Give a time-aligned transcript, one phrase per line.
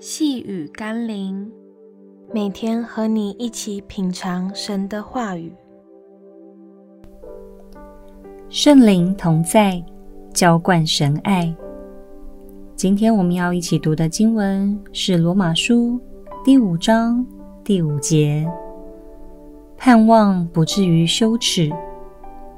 [0.00, 1.50] 细雨甘霖，
[2.32, 5.52] 每天和你一起品尝神的话语。
[8.48, 9.84] 圣灵同在，
[10.32, 11.52] 浇灌神爱。
[12.76, 15.98] 今天我们要一起读的经文是罗马书
[16.44, 17.26] 第五章
[17.64, 18.48] 第五节：
[19.76, 21.72] 盼望不至于羞耻，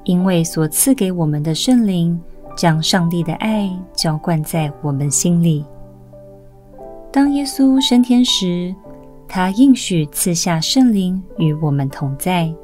[0.05, 2.21] 因为所赐给我们的圣灵，
[2.55, 5.65] 将上帝的爱浇灌在我们心里。
[7.13, 8.73] 当耶稣升天时，
[9.27, 12.55] 他应许赐下圣灵与我们同在。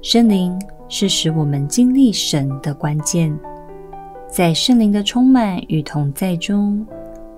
[0.00, 0.58] 圣灵
[0.88, 3.38] 是使我们经历神的关键。
[4.30, 6.86] 在圣灵的充满与同在中，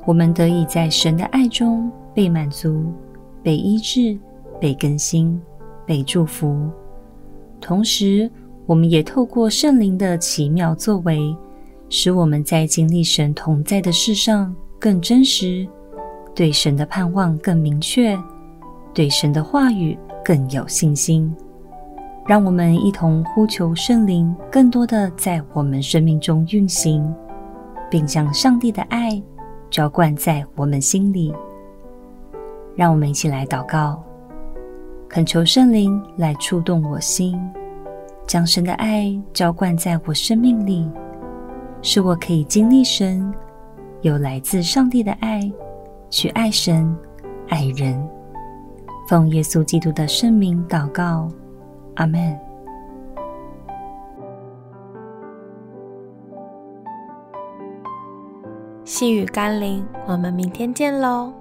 [0.06, 2.84] 我们得以在神的爱中被满足、
[3.42, 4.16] 被医治、
[4.60, 5.40] 被更新、
[5.84, 6.70] 被祝福。
[7.60, 8.30] 同时，
[8.64, 11.36] 我们也透过圣灵的奇妙作为，
[11.88, 15.66] 使我们在经历神同在的事上更真实。
[16.38, 18.16] 对神的盼望更明确，
[18.94, 21.34] 对神的话语更有信心。
[22.28, 27.12] 让我们一同呼求圣灵，更多的在我们生命中运行，
[27.90, 29.20] 并将上帝的爱
[29.68, 31.34] 浇灌在我们心里。
[32.76, 34.00] 让我们一起来祷告，
[35.08, 37.36] 恳求圣灵来触动我心，
[38.28, 40.88] 将神的爱浇灌在我生命里，
[41.82, 43.34] 使我可以经历神，
[44.02, 45.50] 有来自上帝的爱。
[46.10, 46.96] 去爱神、
[47.48, 48.00] 爱人，
[49.06, 51.28] 奉耶稣基督的圣名祷告，
[51.96, 52.38] 阿门。
[58.84, 61.32] 细雨甘霖，我们明天见喽。